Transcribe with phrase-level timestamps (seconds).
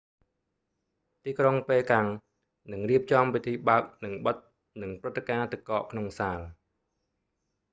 [1.23, 2.07] ទីក្រុងប៉េកាំង
[2.71, 4.37] នឹងរៀបចំពិធីបើកនិងបិទ
[4.81, 6.39] និងព្រឹត្តិការណ៍ទឹកកកក្នុងសាល